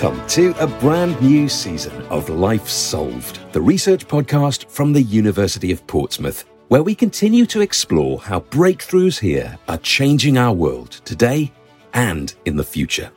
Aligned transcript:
Welcome 0.00 0.26
to 0.28 0.54
a 0.58 0.66
brand 0.66 1.20
new 1.20 1.46
season 1.46 1.92
of 2.06 2.30
Life 2.30 2.66
Solved, 2.66 3.38
the 3.52 3.60
research 3.60 4.08
podcast 4.08 4.66
from 4.70 4.94
the 4.94 5.02
University 5.02 5.72
of 5.72 5.86
Portsmouth, 5.86 6.46
where 6.68 6.82
we 6.82 6.94
continue 6.94 7.44
to 7.44 7.60
explore 7.60 8.18
how 8.18 8.40
breakthroughs 8.40 9.20
here 9.20 9.58
are 9.68 9.76
changing 9.76 10.38
our 10.38 10.54
world 10.54 10.92
today 11.04 11.52
and 11.92 12.34
in 12.46 12.56
the 12.56 12.64
future. 12.64 13.12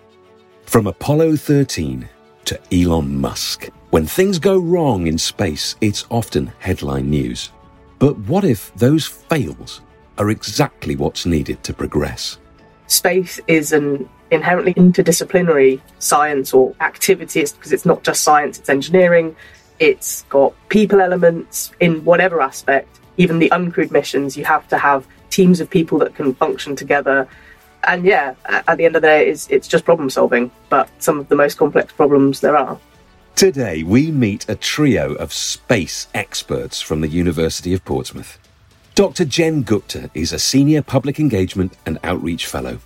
From 0.65 0.87
Apollo 0.87 1.37
13 1.37 2.09
to 2.43 2.59
Elon 2.73 3.17
Musk, 3.17 3.69
when 3.91 4.05
things 4.05 4.37
go 4.37 4.59
wrong 4.59 5.07
in 5.07 5.17
space, 5.17 5.77
it's 5.79 6.05
often 6.09 6.51
headline 6.59 7.09
news. 7.09 7.51
But 7.97 8.17
what 8.19 8.43
if 8.43 8.75
those 8.75 9.07
fails 9.07 9.79
are 10.17 10.31
exactly 10.31 10.97
what's 10.97 11.25
needed 11.25 11.63
to 11.63 11.73
progress? 11.73 12.39
Space 12.87 13.39
is 13.47 13.71
an 13.71 14.09
inherently 14.33 14.73
interdisciplinary 14.73 15.79
science 15.99 16.53
or 16.53 16.73
activity 16.79 17.41
it's 17.41 17.51
because 17.51 17.71
it's 17.71 17.85
not 17.85 18.03
just 18.03 18.23
science, 18.23 18.59
it's 18.59 18.69
engineering, 18.69 19.35
it's 19.79 20.23
got 20.23 20.53
people 20.69 21.01
elements 21.01 21.71
in 21.79 22.03
whatever 22.05 22.41
aspect. 22.41 22.99
Even 23.17 23.39
the 23.39 23.49
uncrewed 23.49 23.91
missions, 23.91 24.35
you 24.35 24.45
have 24.45 24.67
to 24.69 24.77
have 24.77 25.07
teams 25.29 25.59
of 25.59 25.69
people 25.69 25.99
that 25.99 26.15
can 26.15 26.33
function 26.35 26.75
together. 26.75 27.27
And 27.83 28.05
yeah, 28.05 28.35
at 28.45 28.77
the 28.77 28.85
end 28.85 28.95
of 28.95 29.01
the 29.01 29.07
day, 29.07 29.29
it's, 29.29 29.47
it's 29.49 29.67
just 29.67 29.83
problem 29.83 30.09
solving, 30.09 30.51
but 30.69 30.89
some 30.99 31.19
of 31.19 31.27
the 31.27 31.35
most 31.35 31.57
complex 31.57 31.91
problems 31.93 32.39
there 32.39 32.55
are. 32.55 32.79
Today, 33.35 33.83
we 33.83 34.11
meet 34.11 34.47
a 34.47 34.55
trio 34.55 35.15
of 35.15 35.33
space 35.33 36.07
experts 36.13 36.81
from 36.81 37.01
the 37.01 37.07
University 37.07 37.73
of 37.73 37.83
Portsmouth. 37.83 38.39
Dr. 38.95 39.25
Jen 39.25 39.63
Gupta 39.63 40.11
is 40.13 40.31
a 40.31 40.39
senior 40.39 40.83
public 40.83 41.19
engagement 41.19 41.73
and 41.85 41.97
outreach 42.03 42.45
fellow. 42.45 42.77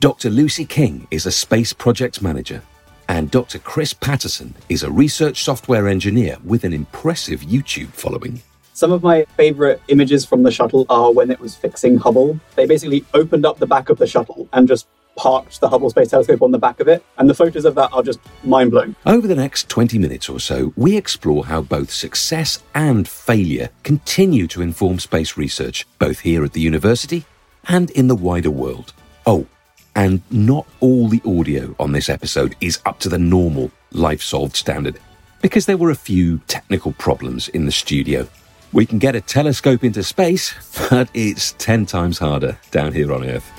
Dr. 0.00 0.30
Lucy 0.30 0.64
King 0.64 1.06
is 1.10 1.26
a 1.26 1.30
space 1.30 1.74
project 1.74 2.22
manager, 2.22 2.62
and 3.10 3.30
Dr. 3.30 3.58
Chris 3.58 3.92
Pattison 3.92 4.54
is 4.70 4.82
a 4.82 4.90
research 4.90 5.44
software 5.44 5.86
engineer 5.86 6.38
with 6.42 6.64
an 6.64 6.72
impressive 6.72 7.42
YouTube 7.42 7.88
following. 7.88 8.40
Some 8.72 8.92
of 8.92 9.02
my 9.02 9.26
favorite 9.36 9.82
images 9.88 10.24
from 10.24 10.42
the 10.42 10.50
shuttle 10.50 10.86
are 10.88 11.12
when 11.12 11.30
it 11.30 11.38
was 11.38 11.54
fixing 11.54 11.98
Hubble. 11.98 12.40
They 12.54 12.64
basically 12.64 13.04
opened 13.12 13.44
up 13.44 13.58
the 13.58 13.66
back 13.66 13.90
of 13.90 13.98
the 13.98 14.06
shuttle 14.06 14.48
and 14.54 14.66
just 14.66 14.86
parked 15.16 15.60
the 15.60 15.68
Hubble 15.68 15.90
Space 15.90 16.08
Telescope 16.08 16.40
on 16.40 16.50
the 16.50 16.58
back 16.58 16.80
of 16.80 16.88
it, 16.88 17.04
and 17.18 17.28
the 17.28 17.34
photos 17.34 17.66
of 17.66 17.74
that 17.74 17.92
are 17.92 18.02
just 18.02 18.20
mind 18.42 18.70
blowing. 18.70 18.96
Over 19.04 19.26
the 19.26 19.34
next 19.34 19.68
20 19.68 19.98
minutes 19.98 20.30
or 20.30 20.40
so, 20.40 20.72
we 20.76 20.96
explore 20.96 21.44
how 21.44 21.60
both 21.60 21.90
success 21.90 22.62
and 22.74 23.06
failure 23.06 23.68
continue 23.82 24.46
to 24.46 24.62
inform 24.62 24.98
space 24.98 25.36
research, 25.36 25.86
both 25.98 26.20
here 26.20 26.42
at 26.42 26.54
the 26.54 26.62
university 26.62 27.26
and 27.68 27.90
in 27.90 28.08
the 28.08 28.16
wider 28.16 28.50
world. 28.50 28.94
Oh, 29.26 29.46
and 29.94 30.22
not 30.30 30.66
all 30.80 31.08
the 31.08 31.22
audio 31.24 31.74
on 31.78 31.92
this 31.92 32.08
episode 32.08 32.56
is 32.60 32.80
up 32.86 32.98
to 33.00 33.08
the 33.08 33.18
normal 33.18 33.70
Life 33.92 34.22
Solved 34.22 34.56
standard, 34.56 34.98
because 35.42 35.66
there 35.66 35.76
were 35.76 35.90
a 35.90 35.96
few 35.96 36.38
technical 36.46 36.92
problems 36.92 37.48
in 37.48 37.66
the 37.66 37.72
studio. 37.72 38.28
We 38.72 38.86
can 38.86 38.98
get 38.98 39.16
a 39.16 39.20
telescope 39.20 39.82
into 39.82 40.02
space, 40.02 40.54
but 40.90 41.10
it's 41.12 41.52
10 41.58 41.86
times 41.86 42.18
harder 42.18 42.58
down 42.70 42.92
here 42.92 43.12
on 43.12 43.24
Earth. 43.24 43.50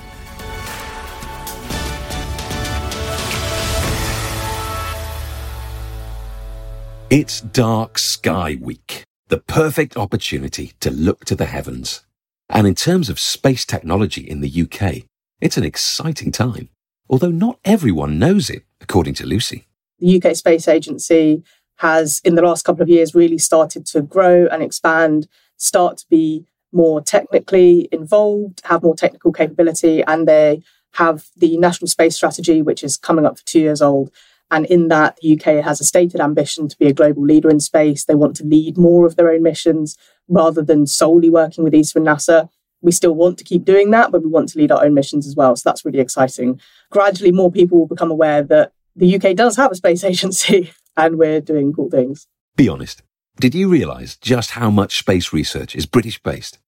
It's 7.10 7.42
Dark 7.42 7.98
Sky 7.98 8.56
Week, 8.58 9.04
the 9.28 9.36
perfect 9.36 9.98
opportunity 9.98 10.72
to 10.80 10.90
look 10.90 11.26
to 11.26 11.34
the 11.34 11.44
heavens. 11.44 12.06
And 12.48 12.66
in 12.66 12.74
terms 12.74 13.10
of 13.10 13.20
space 13.20 13.66
technology 13.66 14.22
in 14.22 14.40
the 14.40 14.62
UK, 14.62 15.04
it's 15.42 15.56
an 15.56 15.64
exciting 15.64 16.30
time, 16.30 16.68
although 17.10 17.30
not 17.30 17.58
everyone 17.64 18.18
knows 18.18 18.48
it, 18.48 18.64
according 18.80 19.14
to 19.14 19.26
Lucy. 19.26 19.66
The 19.98 20.22
UK 20.22 20.36
Space 20.36 20.68
Agency 20.68 21.42
has, 21.78 22.20
in 22.24 22.36
the 22.36 22.42
last 22.42 22.64
couple 22.64 22.80
of 22.80 22.88
years, 22.88 23.12
really 23.12 23.38
started 23.38 23.84
to 23.86 24.02
grow 24.02 24.46
and 24.46 24.62
expand, 24.62 25.26
start 25.56 25.98
to 25.98 26.06
be 26.08 26.46
more 26.70 27.00
technically 27.00 27.88
involved, 27.90 28.62
have 28.64 28.84
more 28.84 28.94
technical 28.94 29.32
capability, 29.32 30.02
and 30.04 30.28
they 30.28 30.62
have 30.92 31.26
the 31.36 31.58
National 31.58 31.88
Space 31.88 32.14
Strategy, 32.14 32.62
which 32.62 32.84
is 32.84 32.96
coming 32.96 33.26
up 33.26 33.38
for 33.38 33.44
two 33.44 33.60
years 33.60 33.82
old. 33.82 34.12
And 34.52 34.64
in 34.66 34.88
that, 34.88 35.18
the 35.20 35.32
UK 35.34 35.64
has 35.64 35.80
a 35.80 35.84
stated 35.84 36.20
ambition 36.20 36.68
to 36.68 36.78
be 36.78 36.86
a 36.86 36.92
global 36.92 37.24
leader 37.24 37.50
in 37.50 37.58
space. 37.58 38.04
They 38.04 38.14
want 38.14 38.36
to 38.36 38.44
lead 38.44 38.78
more 38.78 39.06
of 39.06 39.16
their 39.16 39.32
own 39.32 39.42
missions 39.42 39.96
rather 40.28 40.62
than 40.62 40.86
solely 40.86 41.30
working 41.30 41.64
with 41.64 41.74
ESA 41.74 41.98
and 41.98 42.06
NASA 42.06 42.48
we 42.82 42.92
still 42.92 43.14
want 43.14 43.38
to 43.38 43.44
keep 43.44 43.64
doing 43.64 43.90
that, 43.90 44.12
but 44.12 44.22
we 44.22 44.28
want 44.28 44.48
to 44.50 44.58
lead 44.58 44.72
our 44.72 44.84
own 44.84 44.94
missions 44.94 45.26
as 45.26 45.34
well. 45.34 45.56
So 45.56 45.62
that's 45.64 45.84
really 45.84 46.00
exciting. 46.00 46.60
Gradually, 46.90 47.32
more 47.32 47.50
people 47.50 47.78
will 47.78 47.86
become 47.86 48.10
aware 48.10 48.42
that 48.42 48.72
the 48.94 49.16
UK 49.16 49.34
does 49.34 49.56
have 49.56 49.72
a 49.72 49.76
space 49.76 50.04
agency 50.12 50.72
and 50.96 51.16
we're 51.16 51.40
doing 51.40 51.72
cool 51.72 51.90
things. 51.90 52.26
Be 52.56 52.68
honest. 52.68 53.02
Did 53.40 53.54
you 53.54 53.68
realise 53.68 54.16
just 54.16 54.52
how 54.52 54.70
much 54.70 54.98
space 54.98 55.32
research 55.32 55.74
is 55.74 55.86
British 55.86 56.22
based? 56.22 56.58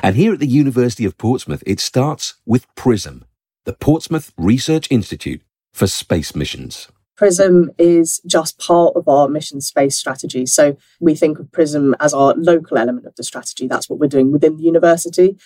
And 0.00 0.16
here 0.16 0.32
at 0.32 0.40
the 0.40 0.46
University 0.46 1.04
of 1.04 1.18
Portsmouth, 1.18 1.62
it 1.66 1.80
starts 1.80 2.34
with 2.44 2.72
PRISM, 2.74 3.24
the 3.64 3.72
Portsmouth 3.72 4.32
Research 4.36 4.88
Institute 4.90 5.42
for 5.72 5.86
Space 5.86 6.34
Missions. 6.34 6.88
PRISM 7.16 7.72
is 7.78 8.20
just 8.26 8.58
part 8.58 8.94
of 8.94 9.08
our 9.08 9.28
mission 9.28 9.60
space 9.60 9.98
strategy. 9.98 10.46
So 10.46 10.76
we 11.00 11.16
think 11.16 11.40
of 11.40 11.50
PRISM 11.50 11.96
as 11.98 12.14
our 12.14 12.32
local 12.34 12.78
element 12.78 13.06
of 13.06 13.16
the 13.16 13.24
strategy. 13.24 13.66
That's 13.66 13.90
what 13.90 13.98
we're 13.98 14.06
doing 14.06 14.30
within 14.30 14.56
the 14.56 14.62
university. 14.62 15.36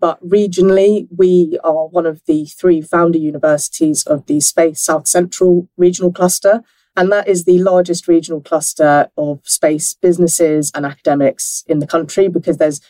But 0.00 0.24
regionally, 0.26 1.08
we 1.16 1.58
are 1.64 1.88
one 1.88 2.06
of 2.06 2.22
the 2.26 2.46
three 2.46 2.80
founder 2.80 3.18
universities 3.18 4.04
of 4.06 4.26
the 4.26 4.40
Space 4.40 4.80
South 4.80 5.08
Central 5.08 5.68
Regional 5.76 6.12
Cluster. 6.12 6.62
And 6.96 7.12
that 7.12 7.28
is 7.28 7.44
the 7.44 7.60
largest 7.60 8.08
regional 8.08 8.40
cluster 8.40 9.08
of 9.16 9.40
space 9.44 9.94
businesses 9.94 10.72
and 10.74 10.84
academics 10.84 11.62
in 11.68 11.78
the 11.78 11.86
country 11.86 12.28
because 12.28 12.56
there's 12.58 12.80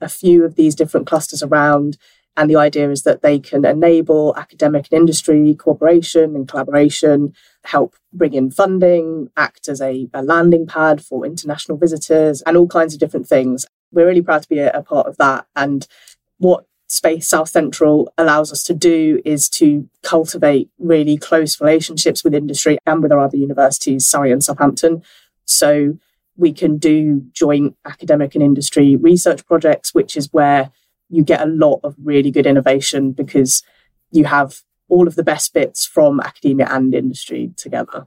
a 0.00 0.08
few 0.08 0.44
of 0.44 0.54
these 0.54 0.74
different 0.74 1.06
clusters 1.06 1.42
around. 1.42 1.96
And 2.36 2.48
the 2.48 2.56
idea 2.56 2.88
is 2.88 3.02
that 3.02 3.20
they 3.20 3.40
can 3.40 3.64
enable 3.64 4.32
academic 4.36 4.86
and 4.90 5.00
industry 5.00 5.56
cooperation 5.56 6.36
and 6.36 6.46
collaboration, 6.46 7.32
help 7.64 7.96
bring 8.12 8.32
in 8.32 8.52
funding, 8.52 9.28
act 9.36 9.66
as 9.66 9.80
a, 9.80 10.08
a 10.14 10.22
landing 10.22 10.64
pad 10.64 11.04
for 11.04 11.26
international 11.26 11.78
visitors, 11.78 12.42
and 12.42 12.56
all 12.56 12.68
kinds 12.68 12.94
of 12.94 13.00
different 13.00 13.26
things. 13.26 13.66
We're 13.90 14.06
really 14.06 14.22
proud 14.22 14.42
to 14.42 14.48
be 14.48 14.60
a, 14.60 14.70
a 14.70 14.84
part 14.84 15.08
of 15.08 15.16
that. 15.16 15.46
And 15.56 15.84
what 16.38 16.64
Space 16.86 17.28
South 17.28 17.50
Central 17.50 18.12
allows 18.16 18.50
us 18.50 18.62
to 18.64 18.74
do 18.74 19.20
is 19.24 19.48
to 19.50 19.88
cultivate 20.02 20.70
really 20.78 21.18
close 21.18 21.60
relationships 21.60 22.24
with 22.24 22.34
industry 22.34 22.78
and 22.86 23.02
with 23.02 23.12
our 23.12 23.20
other 23.20 23.36
universities, 23.36 24.06
Surrey 24.06 24.32
and 24.32 24.42
Southampton. 24.42 25.02
So 25.44 25.98
we 26.36 26.52
can 26.52 26.78
do 26.78 27.26
joint 27.32 27.76
academic 27.84 28.34
and 28.34 28.42
industry 28.42 28.96
research 28.96 29.44
projects, 29.44 29.92
which 29.92 30.16
is 30.16 30.32
where 30.32 30.70
you 31.10 31.22
get 31.22 31.42
a 31.42 31.46
lot 31.46 31.80
of 31.84 31.94
really 32.02 32.30
good 32.30 32.46
innovation 32.46 33.12
because 33.12 33.62
you 34.10 34.24
have 34.24 34.62
all 34.88 35.06
of 35.06 35.14
the 35.14 35.22
best 35.22 35.52
bits 35.52 35.84
from 35.84 36.20
academia 36.20 36.68
and 36.70 36.94
industry 36.94 37.52
together. 37.56 38.06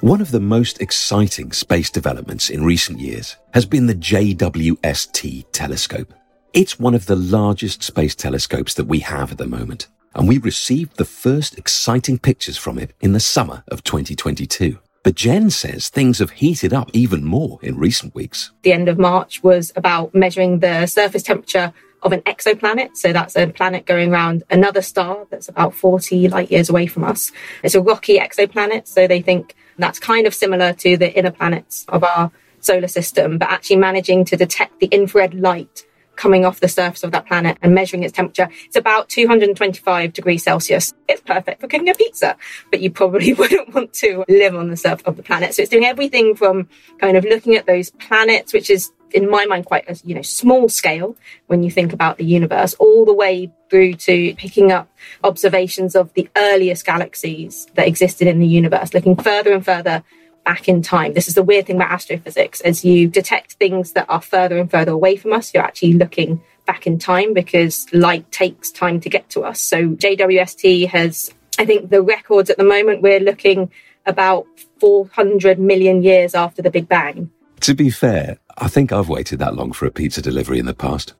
One 0.00 0.20
of 0.20 0.30
the 0.30 0.40
most 0.40 0.80
exciting 0.80 1.52
space 1.52 1.90
developments 1.90 2.50
in 2.50 2.64
recent 2.64 3.00
years 3.00 3.36
has 3.54 3.66
been 3.66 3.86
the 3.86 3.94
JWST 3.94 5.46
telescope. 5.52 6.12
It's 6.54 6.78
one 6.78 6.94
of 6.94 7.06
the 7.06 7.16
largest 7.16 7.82
space 7.82 8.14
telescopes 8.14 8.74
that 8.74 8.84
we 8.84 8.98
have 8.98 9.32
at 9.32 9.38
the 9.38 9.46
moment, 9.46 9.88
and 10.14 10.28
we 10.28 10.36
received 10.36 10.98
the 10.98 11.06
first 11.06 11.56
exciting 11.56 12.18
pictures 12.18 12.58
from 12.58 12.78
it 12.78 12.92
in 13.00 13.14
the 13.14 13.20
summer 13.20 13.64
of 13.68 13.82
2022. 13.84 14.78
But 15.02 15.14
Jen 15.14 15.48
says 15.48 15.88
things 15.88 16.18
have 16.18 16.28
heated 16.28 16.74
up 16.74 16.90
even 16.92 17.24
more 17.24 17.58
in 17.62 17.78
recent 17.78 18.14
weeks. 18.14 18.52
The 18.64 18.74
end 18.74 18.90
of 18.90 18.98
March 18.98 19.42
was 19.42 19.72
about 19.76 20.14
measuring 20.14 20.58
the 20.58 20.84
surface 20.84 21.22
temperature 21.22 21.72
of 22.02 22.12
an 22.12 22.20
exoplanet. 22.22 22.98
So 22.98 23.14
that's 23.14 23.34
a 23.34 23.46
planet 23.46 23.86
going 23.86 24.12
around 24.12 24.42
another 24.50 24.82
star 24.82 25.26
that's 25.30 25.48
about 25.48 25.72
40 25.72 26.28
light 26.28 26.50
years 26.50 26.68
away 26.68 26.86
from 26.86 27.04
us. 27.04 27.32
It's 27.62 27.74
a 27.74 27.80
rocky 27.80 28.18
exoplanet. 28.18 28.86
So 28.86 29.06
they 29.06 29.22
think 29.22 29.54
that's 29.78 29.98
kind 29.98 30.26
of 30.26 30.34
similar 30.34 30.74
to 30.74 30.98
the 30.98 31.16
inner 31.16 31.30
planets 31.30 31.86
of 31.88 32.04
our 32.04 32.30
solar 32.60 32.88
system, 32.88 33.38
but 33.38 33.48
actually 33.48 33.76
managing 33.76 34.26
to 34.26 34.36
detect 34.36 34.80
the 34.80 34.88
infrared 34.88 35.32
light 35.32 35.86
coming 36.16 36.44
off 36.44 36.60
the 36.60 36.68
surface 36.68 37.02
of 37.02 37.12
that 37.12 37.26
planet 37.26 37.58
and 37.62 37.74
measuring 37.74 38.02
its 38.02 38.12
temperature. 38.12 38.48
It's 38.66 38.76
about 38.76 39.08
225 39.08 40.12
degrees 40.12 40.42
Celsius. 40.42 40.92
It's 41.08 41.22
perfect 41.22 41.60
for 41.60 41.68
cooking 41.68 41.88
a 41.88 41.94
pizza, 41.94 42.36
but 42.70 42.80
you 42.80 42.90
probably 42.90 43.32
wouldn't 43.34 43.74
want 43.74 43.92
to 43.94 44.24
live 44.28 44.54
on 44.54 44.70
the 44.70 44.76
surface 44.76 45.06
of 45.06 45.16
the 45.16 45.22
planet. 45.22 45.54
So 45.54 45.62
it's 45.62 45.70
doing 45.70 45.84
everything 45.84 46.34
from 46.34 46.68
kind 46.98 47.16
of 47.16 47.24
looking 47.24 47.56
at 47.56 47.66
those 47.66 47.90
planets, 47.90 48.52
which 48.52 48.70
is 48.70 48.92
in 49.12 49.28
my 49.28 49.44
mind 49.44 49.66
quite 49.66 49.88
a 49.88 50.00
you 50.06 50.14
know 50.14 50.22
small 50.22 50.68
scale 50.68 51.14
when 51.46 51.62
you 51.62 51.70
think 51.70 51.92
about 51.92 52.16
the 52.16 52.24
universe 52.24 52.74
all 52.78 53.04
the 53.04 53.12
way 53.12 53.52
through 53.68 53.94
to 53.94 54.34
picking 54.36 54.72
up 54.72 54.90
observations 55.22 55.94
of 55.94 56.12
the 56.14 56.28
earliest 56.36 56.84
galaxies 56.86 57.66
that 57.74 57.86
existed 57.86 58.26
in 58.26 58.38
the 58.38 58.46
universe 58.46 58.94
looking 58.94 59.16
further 59.16 59.52
and 59.52 59.64
further 59.64 60.02
back 60.44 60.68
in 60.68 60.82
time. 60.82 61.14
This 61.14 61.28
is 61.28 61.34
the 61.34 61.42
weird 61.42 61.66
thing 61.66 61.76
about 61.76 61.92
astrophysics. 61.92 62.60
As 62.62 62.84
you 62.84 63.08
detect 63.08 63.54
things 63.54 63.92
that 63.92 64.06
are 64.08 64.20
further 64.20 64.58
and 64.58 64.70
further 64.70 64.92
away 64.92 65.16
from 65.16 65.32
us, 65.32 65.52
you're 65.52 65.62
actually 65.62 65.94
looking 65.94 66.40
back 66.66 66.86
in 66.86 66.98
time 66.98 67.34
because 67.34 67.86
light 67.92 68.30
takes 68.30 68.70
time 68.70 69.00
to 69.00 69.08
get 69.08 69.28
to 69.30 69.42
us. 69.42 69.60
So 69.60 69.90
JWST 69.90 70.88
has, 70.88 71.32
I 71.58 71.66
think, 71.66 71.90
the 71.90 72.02
records 72.02 72.50
at 72.50 72.56
the 72.56 72.64
moment, 72.64 73.02
we're 73.02 73.20
looking 73.20 73.70
about 74.06 74.46
400 74.80 75.58
million 75.58 76.02
years 76.02 76.34
after 76.34 76.62
the 76.62 76.70
Big 76.70 76.88
Bang. 76.88 77.30
To 77.60 77.74
be 77.74 77.90
fair, 77.90 78.38
I 78.58 78.68
think 78.68 78.92
I've 78.92 79.08
waited 79.08 79.38
that 79.38 79.54
long 79.54 79.72
for 79.72 79.86
a 79.86 79.90
pizza 79.90 80.20
delivery 80.20 80.58
in 80.58 80.66
the 80.66 80.74
past. 80.74 81.14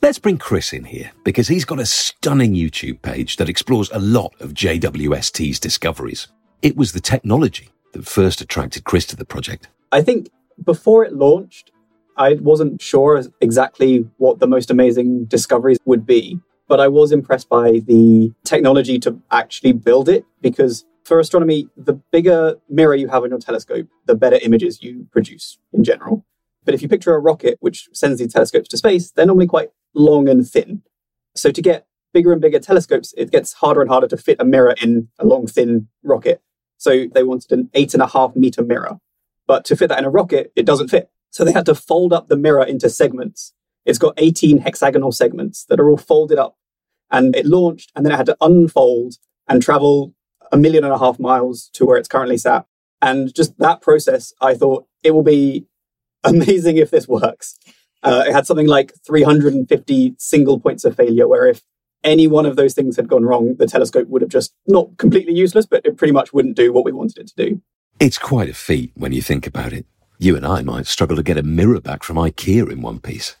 Let's 0.00 0.18
bring 0.18 0.38
Chris 0.38 0.72
in 0.72 0.84
here 0.84 1.10
because 1.24 1.48
he's 1.48 1.64
got 1.64 1.80
a 1.80 1.86
stunning 1.86 2.54
YouTube 2.54 3.02
page 3.02 3.36
that 3.36 3.48
explores 3.48 3.90
a 3.90 3.98
lot 3.98 4.32
of 4.40 4.54
JWST's 4.54 5.58
discoveries. 5.58 6.28
It 6.62 6.76
was 6.76 6.92
the 6.92 7.00
technology 7.00 7.70
that 7.92 8.06
first 8.06 8.40
attracted 8.40 8.84
Chris 8.84 9.06
to 9.06 9.16
the 9.16 9.24
project. 9.24 9.68
I 9.92 10.02
think 10.02 10.30
before 10.64 11.04
it 11.04 11.14
launched, 11.14 11.72
I 12.16 12.34
wasn't 12.34 12.82
sure 12.82 13.22
exactly 13.40 14.08
what 14.16 14.40
the 14.40 14.46
most 14.46 14.70
amazing 14.70 15.26
discoveries 15.26 15.78
would 15.84 16.04
be, 16.04 16.40
but 16.66 16.80
I 16.80 16.88
was 16.88 17.12
impressed 17.12 17.48
by 17.48 17.80
the 17.86 18.32
technology 18.44 18.98
to 19.00 19.20
actually 19.30 19.72
build 19.72 20.08
it 20.08 20.24
because 20.40 20.84
for 21.04 21.18
astronomy, 21.18 21.68
the 21.76 21.94
bigger 21.94 22.56
mirror 22.68 22.94
you 22.94 23.08
have 23.08 23.22
on 23.22 23.30
your 23.30 23.38
telescope, 23.38 23.88
the 24.06 24.14
better 24.14 24.38
images 24.42 24.82
you 24.82 25.06
produce 25.10 25.58
in 25.72 25.84
general. 25.84 26.26
But 26.64 26.74
if 26.74 26.82
you 26.82 26.88
picture 26.88 27.14
a 27.14 27.18
rocket 27.18 27.56
which 27.60 27.88
sends 27.94 28.18
these 28.18 28.32
telescopes 28.32 28.68
to 28.68 28.76
space, 28.76 29.10
they're 29.12 29.24
normally 29.24 29.46
quite 29.46 29.70
long 29.94 30.28
and 30.28 30.46
thin. 30.46 30.82
So 31.34 31.50
to 31.50 31.62
get 31.62 31.86
bigger 32.12 32.32
and 32.32 32.42
bigger 32.42 32.58
telescopes, 32.58 33.14
it 33.16 33.30
gets 33.30 33.54
harder 33.54 33.80
and 33.80 33.88
harder 33.88 34.08
to 34.08 34.16
fit 34.16 34.36
a 34.38 34.44
mirror 34.44 34.74
in 34.82 35.08
a 35.18 35.24
long, 35.24 35.46
thin 35.46 35.88
rocket. 36.02 36.42
So 36.78 37.06
they 37.12 37.22
wanted 37.22 37.52
an 37.52 37.70
eight 37.74 37.92
and 37.92 38.02
a 38.02 38.06
half 38.06 38.34
meter 38.34 38.62
mirror. 38.62 38.98
But 39.46 39.64
to 39.66 39.76
fit 39.76 39.88
that 39.88 39.98
in 39.98 40.04
a 40.04 40.10
rocket, 40.10 40.52
it 40.56 40.64
doesn't 40.66 40.88
fit. 40.88 41.10
So 41.30 41.44
they 41.44 41.52
had 41.52 41.66
to 41.66 41.74
fold 41.74 42.12
up 42.12 42.28
the 42.28 42.36
mirror 42.36 42.64
into 42.64 42.88
segments. 42.88 43.52
It's 43.84 43.98
got 43.98 44.14
18 44.16 44.58
hexagonal 44.58 45.12
segments 45.12 45.64
that 45.66 45.80
are 45.80 45.90
all 45.90 45.96
folded 45.96 46.38
up. 46.38 46.56
And 47.10 47.34
it 47.34 47.46
launched, 47.46 47.90
and 47.94 48.04
then 48.04 48.12
it 48.12 48.16
had 48.16 48.26
to 48.26 48.36
unfold 48.40 49.14
and 49.48 49.62
travel 49.62 50.14
a 50.52 50.56
million 50.56 50.84
and 50.84 50.92
a 50.92 50.98
half 50.98 51.18
miles 51.18 51.70
to 51.74 51.86
where 51.86 51.96
it's 51.96 52.08
currently 52.08 52.38
sat. 52.38 52.66
And 53.00 53.34
just 53.34 53.58
that 53.58 53.80
process, 53.80 54.32
I 54.40 54.54
thought 54.54 54.86
it 55.02 55.12
will 55.12 55.22
be 55.22 55.66
amazing 56.24 56.76
if 56.76 56.90
this 56.90 57.08
works. 57.08 57.58
Uh, 58.02 58.24
it 58.28 58.32
had 58.32 58.46
something 58.46 58.66
like 58.66 58.92
350 59.06 60.14
single 60.18 60.60
points 60.60 60.84
of 60.84 60.96
failure, 60.96 61.26
where 61.26 61.46
if 61.46 61.62
any 62.08 62.26
one 62.26 62.46
of 62.46 62.56
those 62.56 62.74
things 62.74 62.96
had 62.96 63.08
gone 63.08 63.24
wrong, 63.24 63.54
the 63.56 63.66
telescope 63.66 64.08
would 64.08 64.22
have 64.22 64.30
just 64.30 64.54
not 64.66 64.96
completely 64.96 65.34
useless, 65.34 65.66
but 65.66 65.84
it 65.84 65.96
pretty 65.96 66.12
much 66.12 66.32
wouldn't 66.32 66.56
do 66.56 66.72
what 66.72 66.84
we 66.84 66.92
wanted 66.92 67.18
it 67.18 67.28
to 67.28 67.46
do. 67.46 67.62
It's 68.00 68.18
quite 68.18 68.48
a 68.48 68.54
feat 68.54 68.92
when 68.94 69.12
you 69.12 69.22
think 69.22 69.46
about 69.46 69.72
it. 69.72 69.86
You 70.18 70.36
and 70.36 70.46
I 70.46 70.62
might 70.62 70.86
struggle 70.86 71.16
to 71.16 71.22
get 71.22 71.38
a 71.38 71.42
mirror 71.42 71.80
back 71.80 72.02
from 72.02 72.16
IKEA 72.16 72.70
in 72.72 72.82
one 72.82 72.98
piece. 72.98 73.36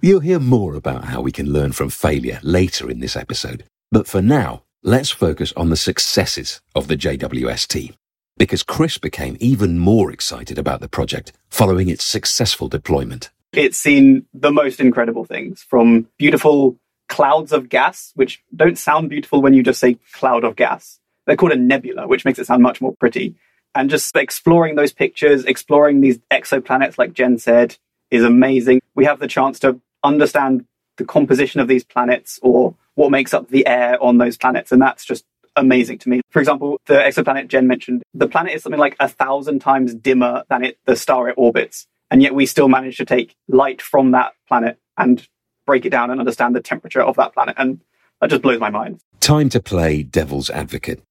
You'll 0.00 0.20
hear 0.20 0.38
more 0.38 0.74
about 0.74 1.04
how 1.04 1.20
we 1.20 1.32
can 1.32 1.52
learn 1.52 1.72
from 1.72 1.90
failure 1.90 2.40
later 2.42 2.90
in 2.90 3.00
this 3.00 3.16
episode. 3.16 3.64
But 3.90 4.06
for 4.06 4.20
now, 4.20 4.64
let's 4.82 5.10
focus 5.10 5.52
on 5.56 5.70
the 5.70 5.76
successes 5.76 6.60
of 6.74 6.88
the 6.88 6.96
JWST. 6.96 7.94
Because 8.36 8.62
Chris 8.62 8.98
became 8.98 9.36
even 9.40 9.78
more 9.78 10.10
excited 10.10 10.58
about 10.58 10.80
the 10.80 10.88
project 10.88 11.32
following 11.48 11.88
its 11.88 12.04
successful 12.04 12.68
deployment. 12.68 13.30
It's 13.52 13.78
seen 13.78 14.26
the 14.34 14.50
most 14.50 14.80
incredible 14.80 15.24
things 15.24 15.62
from 15.62 16.08
beautiful 16.18 16.76
clouds 17.08 17.52
of 17.52 17.68
gas, 17.68 18.12
which 18.14 18.42
don't 18.54 18.78
sound 18.78 19.10
beautiful 19.10 19.42
when 19.42 19.54
you 19.54 19.62
just 19.62 19.80
say 19.80 19.98
cloud 20.12 20.44
of 20.44 20.56
gas. 20.56 21.00
They're 21.26 21.36
called 21.36 21.52
a 21.52 21.56
nebula, 21.56 22.06
which 22.06 22.24
makes 22.24 22.38
it 22.38 22.46
sound 22.46 22.62
much 22.62 22.80
more 22.80 22.94
pretty. 22.98 23.34
And 23.74 23.90
just 23.90 24.14
exploring 24.16 24.76
those 24.76 24.92
pictures, 24.92 25.44
exploring 25.44 26.00
these 26.00 26.18
exoplanets, 26.30 26.98
like 26.98 27.12
Jen 27.12 27.38
said, 27.38 27.76
is 28.10 28.22
amazing. 28.22 28.80
We 28.94 29.04
have 29.04 29.18
the 29.18 29.26
chance 29.26 29.58
to 29.60 29.80
understand 30.02 30.66
the 30.96 31.04
composition 31.04 31.60
of 31.60 31.66
these 31.66 31.82
planets 31.82 32.38
or 32.42 32.74
what 32.94 33.10
makes 33.10 33.34
up 33.34 33.48
the 33.48 33.66
air 33.66 34.00
on 34.02 34.18
those 34.18 34.36
planets. 34.36 34.70
And 34.70 34.80
that's 34.80 35.04
just 35.04 35.24
amazing 35.56 35.98
to 35.98 36.08
me. 36.08 36.20
For 36.30 36.38
example, 36.38 36.80
the 36.86 36.94
exoplanet 36.94 37.48
Jen 37.48 37.66
mentioned, 37.66 38.02
the 38.12 38.28
planet 38.28 38.54
is 38.54 38.62
something 38.62 38.78
like 38.78 38.96
a 39.00 39.08
thousand 39.08 39.60
times 39.60 39.94
dimmer 39.94 40.44
than 40.48 40.64
it, 40.64 40.78
the 40.84 40.96
star 40.96 41.28
it 41.28 41.34
orbits. 41.36 41.86
And 42.10 42.22
yet 42.22 42.34
we 42.34 42.46
still 42.46 42.68
manage 42.68 42.96
to 42.98 43.04
take 43.04 43.34
light 43.48 43.82
from 43.82 44.12
that 44.12 44.34
planet 44.46 44.78
and 44.96 45.26
break 45.66 45.84
it 45.84 45.90
down 45.90 46.10
and 46.10 46.20
understand 46.20 46.54
the 46.54 46.60
temperature 46.60 47.02
of 47.02 47.16
that 47.16 47.34
planet. 47.34 47.54
And 47.58 47.80
that 48.20 48.30
just 48.30 48.42
blows 48.42 48.60
my 48.60 48.70
mind. 48.70 49.00
Time 49.20 49.48
to 49.50 49.60
play 49.60 50.02
devil's 50.02 50.50
advocate. 50.50 51.02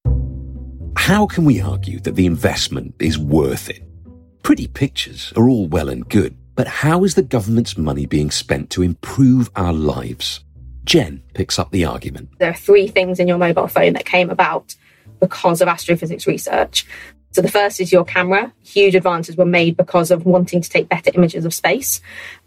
How 0.96 1.26
can 1.26 1.46
we 1.46 1.60
argue 1.60 2.00
that 2.02 2.16
the 2.16 2.26
investment 2.26 2.96
is 3.00 3.18
worth 3.18 3.70
it? 3.70 3.84
Pretty 4.44 4.68
pictures 4.68 5.34
are 5.36 5.50
all 5.50 5.68
well 5.68 5.90
and 5.90 6.08
good, 6.08 6.38
but 6.56 6.68
how 6.68 7.04
is 7.04 7.16
the 7.16 7.22
government's 7.22 7.78
money 7.78 8.06
being 8.06 8.32
spent 8.32 8.70
to 8.72 8.84
improve 8.84 9.50
our 9.56 9.74
lives? 9.74 10.44
Jen 10.86 11.24
picks 11.34 11.58
up 11.58 11.72
the 11.72 11.86
argument. 11.86 12.30
There 12.40 12.50
are 12.50 12.56
three 12.56 12.88
things 12.88 13.20
in 13.20 13.28
your 13.28 13.38
mobile 13.38 13.68
phone 13.68 13.94
that 13.94 14.06
came 14.06 14.30
about 14.30 14.76
because 15.20 15.62
of 15.62 15.68
astrophysics 15.68 16.28
research. 16.28 16.86
So 17.32 17.42
the 17.42 17.50
first 17.50 17.80
is 17.80 17.92
your 17.92 18.06
camera. 18.06 18.54
Huge 18.64 18.94
advances 18.94 19.36
were 19.36 19.46
made 19.46 19.76
because 19.76 20.12
of 20.12 20.26
wanting 20.26 20.62
to 20.62 20.70
take 20.70 20.90
better 20.90 21.10
images 21.16 21.46
of 21.46 21.54
space. 21.54 22.00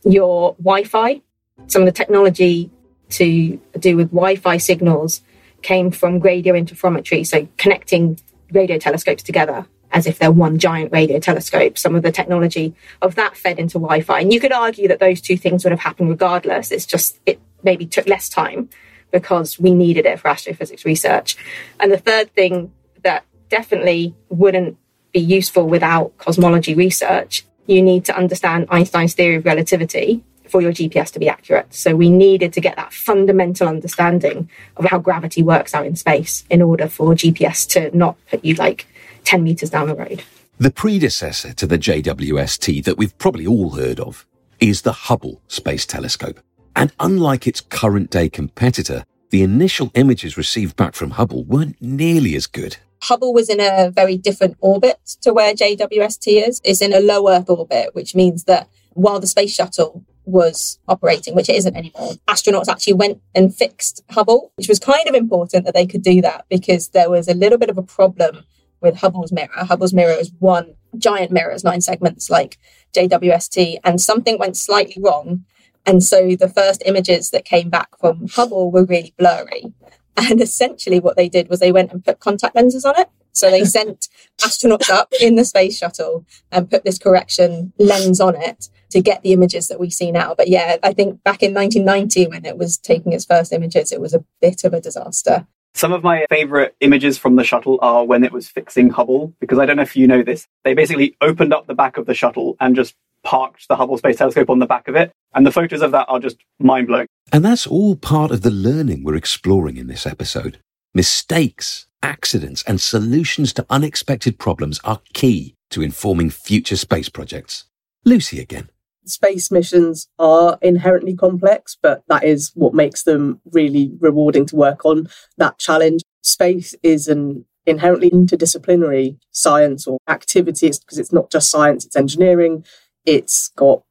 Your 0.04 0.54
Wi-Fi, 0.60 1.20
some 1.66 1.82
of 1.82 1.86
the 1.86 1.92
technology 1.92 2.70
to 3.10 3.60
do 3.78 3.96
with 3.96 4.10
Wi-Fi 4.10 4.56
signals 4.56 5.22
came 5.62 5.90
from 5.90 6.20
radio 6.20 6.54
interferometry, 6.54 7.26
so 7.26 7.48
connecting 7.56 8.18
radio 8.52 8.78
telescopes 8.78 9.22
together 9.22 9.66
as 9.92 10.06
if 10.06 10.18
they're 10.18 10.32
one 10.32 10.58
giant 10.58 10.92
radio 10.92 11.18
telescope. 11.18 11.78
Some 11.78 11.94
of 11.94 12.02
the 12.02 12.12
technology 12.12 12.74
of 13.00 13.14
that 13.14 13.36
fed 13.36 13.58
into 13.58 13.78
Wi-Fi, 13.78 14.20
and 14.20 14.32
you 14.32 14.40
could 14.40 14.52
argue 14.52 14.88
that 14.88 14.98
those 14.98 15.20
two 15.20 15.36
things 15.36 15.64
would 15.64 15.70
have 15.70 15.80
happened 15.80 16.10
regardless. 16.10 16.70
It's 16.70 16.86
just 16.86 17.18
it 17.24 17.40
maybe 17.62 17.86
took 17.86 18.06
less 18.06 18.28
time 18.28 18.68
because 19.10 19.58
we 19.58 19.72
needed 19.72 20.04
it 20.04 20.18
for 20.20 20.28
astrophysics 20.28 20.84
research. 20.84 21.36
And 21.80 21.92
the 21.92 21.98
third 21.98 22.34
thing 22.34 22.72
that 23.02 23.24
definitely 23.48 24.14
wouldn't 24.28 24.76
be 25.12 25.20
useful 25.20 25.66
without 25.66 26.18
cosmology 26.18 26.74
research, 26.74 27.46
you 27.66 27.80
need 27.80 28.04
to 28.04 28.16
understand 28.16 28.66
Einstein's 28.70 29.14
theory 29.14 29.36
of 29.36 29.44
relativity 29.44 30.22
for 30.50 30.60
your 30.60 30.72
GPS 30.72 31.10
to 31.12 31.18
be 31.18 31.28
accurate. 31.28 31.72
So 31.74 31.94
we 31.94 32.10
needed 32.10 32.52
to 32.54 32.60
get 32.60 32.76
that 32.76 32.92
fundamental 32.92 33.68
understanding 33.68 34.48
of 34.76 34.86
how 34.86 34.98
gravity 34.98 35.42
works 35.42 35.74
out 35.74 35.86
in 35.86 35.96
space 35.96 36.44
in 36.50 36.62
order 36.62 36.88
for 36.88 37.14
GPS 37.14 37.68
to 37.70 37.96
not 37.96 38.16
put 38.28 38.44
you 38.44 38.54
like 38.54 38.86
10 39.24 39.42
meters 39.42 39.70
down 39.70 39.88
the 39.88 39.94
road. 39.94 40.22
The 40.58 40.70
predecessor 40.70 41.52
to 41.54 41.66
the 41.66 41.78
JWST 41.78 42.84
that 42.84 42.96
we've 42.96 43.16
probably 43.18 43.46
all 43.46 43.70
heard 43.70 44.00
of 44.00 44.26
is 44.58 44.82
the 44.82 44.92
Hubble 44.92 45.42
Space 45.48 45.84
Telescope. 45.84 46.40
And 46.74 46.92
unlike 46.98 47.46
its 47.46 47.60
current 47.60 48.10
day 48.10 48.28
competitor, 48.28 49.04
the 49.30 49.42
initial 49.42 49.90
images 49.94 50.36
received 50.36 50.76
back 50.76 50.94
from 50.94 51.12
Hubble 51.12 51.44
weren't 51.44 51.76
nearly 51.80 52.36
as 52.36 52.46
good. 52.46 52.76
Hubble 53.02 53.34
was 53.34 53.48
in 53.48 53.60
a 53.60 53.90
very 53.90 54.16
different 54.16 54.56
orbit 54.60 54.98
to 55.20 55.32
where 55.32 55.52
JWST 55.52 56.48
is. 56.48 56.60
It's 56.64 56.80
in 56.80 56.92
a 56.92 57.00
low 57.00 57.28
Earth 57.28 57.50
orbit, 57.50 57.94
which 57.94 58.14
means 58.14 58.44
that 58.44 58.68
while 58.94 59.20
the 59.20 59.26
space 59.26 59.54
shuttle 59.54 60.04
was 60.26 60.78
operating, 60.88 61.34
which 61.34 61.48
it 61.48 61.54
isn't 61.54 61.76
anymore, 61.76 62.14
astronauts 62.28 62.68
actually 62.68 62.92
went 62.94 63.20
and 63.34 63.54
fixed 63.54 64.02
Hubble, 64.10 64.52
which 64.56 64.68
was 64.68 64.78
kind 64.78 65.08
of 65.08 65.14
important 65.14 65.64
that 65.64 65.74
they 65.74 65.86
could 65.86 66.02
do 66.02 66.20
that 66.20 66.44
because 66.50 66.88
there 66.88 67.08
was 67.08 67.28
a 67.28 67.34
little 67.34 67.58
bit 67.58 67.70
of 67.70 67.78
a 67.78 67.82
problem 67.82 68.44
with 68.80 68.96
Hubble's 68.96 69.32
mirror. 69.32 69.48
Hubble's 69.56 69.94
mirror 69.94 70.12
is 70.12 70.32
one 70.38 70.74
giant 70.98 71.30
mirror, 71.30 71.52
it's 71.52 71.64
nine 71.64 71.80
segments 71.80 72.28
like 72.28 72.58
JWST, 72.94 73.78
and 73.84 74.00
something 74.00 74.38
went 74.38 74.56
slightly 74.56 75.00
wrong. 75.02 75.44
And 75.86 76.02
so 76.02 76.34
the 76.34 76.48
first 76.48 76.82
images 76.84 77.30
that 77.30 77.44
came 77.44 77.70
back 77.70 77.88
from 77.98 78.26
Hubble 78.28 78.70
were 78.72 78.84
really 78.84 79.14
blurry. 79.16 79.72
And 80.16 80.40
essentially, 80.42 80.98
what 80.98 81.16
they 81.16 81.28
did 81.28 81.48
was 81.48 81.60
they 81.60 81.72
went 81.72 81.92
and 81.92 82.04
put 82.04 82.20
contact 82.20 82.56
lenses 82.56 82.84
on 82.84 82.98
it. 82.98 83.08
So 83.36 83.50
they 83.50 83.64
sent 83.64 84.08
astronauts 84.40 84.90
up 84.90 85.12
in 85.20 85.36
the 85.36 85.44
space 85.44 85.76
shuttle 85.76 86.24
and 86.50 86.70
put 86.70 86.84
this 86.84 86.98
correction 86.98 87.72
lens 87.78 88.20
on 88.20 88.34
it 88.36 88.68
to 88.90 89.00
get 89.00 89.22
the 89.22 89.32
images 89.32 89.68
that 89.68 89.80
we 89.80 89.90
see 89.90 90.10
now. 90.10 90.34
But 90.34 90.48
yeah, 90.48 90.76
I 90.82 90.92
think 90.92 91.22
back 91.22 91.42
in 91.42 91.52
1990, 91.52 92.28
when 92.28 92.44
it 92.44 92.56
was 92.56 92.78
taking 92.78 93.12
its 93.12 93.24
first 93.24 93.52
images, 93.52 93.92
it 93.92 94.00
was 94.00 94.14
a 94.14 94.24
bit 94.40 94.64
of 94.64 94.72
a 94.72 94.80
disaster. 94.80 95.46
Some 95.74 95.92
of 95.92 96.02
my 96.02 96.24
favorite 96.30 96.74
images 96.80 97.18
from 97.18 97.36
the 97.36 97.44
shuttle 97.44 97.78
are 97.82 98.04
when 98.04 98.24
it 98.24 98.32
was 98.32 98.48
fixing 98.48 98.88
Hubble, 98.88 99.34
because 99.40 99.58
I 99.58 99.66
don't 99.66 99.76
know 99.76 99.82
if 99.82 99.94
you 99.94 100.06
know 100.06 100.22
this. 100.22 100.46
They 100.64 100.72
basically 100.72 101.14
opened 101.20 101.52
up 101.52 101.66
the 101.66 101.74
back 101.74 101.98
of 101.98 102.06
the 102.06 102.14
shuttle 102.14 102.56
and 102.60 102.74
just 102.74 102.94
parked 103.22 103.68
the 103.68 103.76
Hubble 103.76 103.98
Space 103.98 104.16
Telescope 104.16 104.48
on 104.48 104.60
the 104.60 104.66
back 104.66 104.88
of 104.88 104.96
it. 104.96 105.12
And 105.34 105.46
the 105.46 105.52
photos 105.52 105.82
of 105.82 105.90
that 105.90 106.06
are 106.08 106.20
just 106.20 106.38
mind 106.58 106.86
blowing. 106.86 107.08
And 107.30 107.44
that's 107.44 107.66
all 107.66 107.96
part 107.96 108.30
of 108.30 108.40
the 108.40 108.50
learning 108.50 109.04
we're 109.04 109.16
exploring 109.16 109.76
in 109.76 109.86
this 109.86 110.06
episode. 110.06 110.60
Mistakes, 110.94 111.88
accidents, 112.06 112.62
and 112.66 112.80
solutions 112.80 113.52
to 113.54 113.66
unexpected 113.68 114.38
problems 114.38 114.80
are 114.84 115.00
key 115.12 115.54
to 115.70 115.82
informing 115.82 116.30
future 116.30 116.76
space 116.76 117.08
projects. 117.08 117.64
Lucy 118.04 118.40
again. 118.40 118.70
Space 119.04 119.50
missions 119.50 120.08
are 120.18 120.58
inherently 120.62 121.14
complex, 121.14 121.76
but 121.80 122.02
that 122.08 122.24
is 122.24 122.52
what 122.54 122.74
makes 122.74 123.02
them 123.02 123.40
really 123.52 123.92
rewarding 124.00 124.46
to 124.46 124.56
work 124.56 124.84
on. 124.84 125.08
That 125.36 125.58
challenge. 125.58 126.02
Space 126.22 126.74
is 126.82 127.08
an 127.08 127.44
inherently 127.66 128.10
interdisciplinary 128.10 129.18
science 129.30 129.86
or 129.86 129.98
activity 130.08 130.68
because 130.68 130.98
it's 130.98 131.12
not 131.12 131.30
just 131.30 131.50
science, 131.50 131.84
it's 131.84 131.96
engineering, 131.96 132.64
it's 133.04 133.48
got 133.56 133.82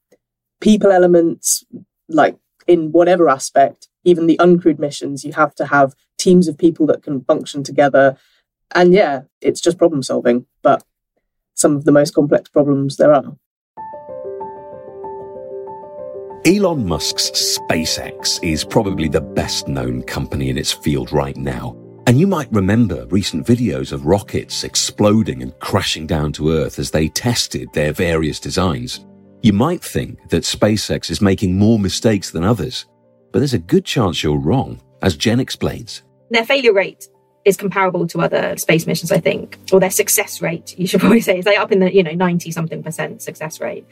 people 0.62 0.92
elements, 0.92 1.64
like 2.08 2.38
in 2.68 2.92
whatever 2.92 3.30
aspect, 3.30 3.88
even 4.04 4.28
the 4.28 4.38
uncrewed 4.38 4.80
missions, 4.80 5.24
you 5.24 5.34
have 5.34 5.56
to 5.56 5.66
have 5.66 5.96
teams 6.18 6.48
of 6.48 6.58
people 6.58 6.86
that 6.88 7.04
can 7.04 7.24
function 7.24 7.64
together. 7.64 8.18
And 8.74 8.94
yeah, 8.94 9.22
it's 9.42 9.62
just 9.62 9.78
problem 9.78 10.04
solving, 10.04 10.46
but 10.62 10.84
some 11.54 11.76
of 11.76 11.86
the 11.86 11.92
most 11.92 12.14
complex 12.14 12.50
problems 12.50 12.98
there 12.98 13.14
are. 13.14 13.36
Elon 16.46 16.86
Musk's 16.86 17.32
SpaceX 17.58 18.40
is 18.44 18.64
probably 18.64 19.08
the 19.08 19.22
best 19.22 19.68
known 19.68 20.04
company 20.04 20.50
in 20.50 20.60
its 20.60 20.72
field 20.72 21.12
right 21.12 21.36
now. 21.36 21.76
And 22.06 22.20
you 22.20 22.28
might 22.28 22.52
remember 22.52 23.08
recent 23.08 23.48
videos 23.48 23.92
of 23.92 24.06
rockets 24.06 24.64
exploding 24.64 25.42
and 25.42 25.58
crashing 25.60 26.06
down 26.06 26.34
to 26.34 26.52
Earth 26.52 26.78
as 26.78 26.92
they 26.92 27.08
tested 27.10 27.74
their 27.74 27.94
various 27.94 28.40
designs. 28.40 29.04
You 29.46 29.54
might 29.54 29.84
think 29.84 30.30
that 30.30 30.42
SpaceX 30.42 31.12
is 31.12 31.22
making 31.22 31.56
more 31.56 31.78
mistakes 31.78 32.32
than 32.32 32.44
others, 32.44 32.88
but 33.32 33.38
there's 33.38 33.54
a 33.54 33.60
good 33.60 33.86
chance 33.86 34.24
you're 34.24 34.40
wrong, 34.40 34.82
as 35.04 35.16
Jen 35.16 35.40
explains. 35.40 36.02
Their 36.32 36.44
failure 36.44 36.74
rate 36.74 37.08
is 37.46 37.56
comparable 37.56 38.08
to 38.08 38.22
other 38.22 38.58
space 38.58 38.88
missions, 38.88 39.12
I 39.12 39.20
think, 39.20 39.60
or 39.72 39.80
their 39.80 39.92
success 39.92 40.42
rate, 40.42 40.74
you 40.80 40.88
should 40.88 41.00
probably 41.02 41.22
say, 41.22 41.38
is 41.38 41.46
like 41.46 41.60
up 41.60 41.72
in 41.72 41.80
the, 41.80 41.94
you 41.94 42.02
know, 42.02 42.14
90 42.14 42.50
something 42.50 42.82
percent 42.82 43.22
success 43.22 43.62
rate. 43.62 43.86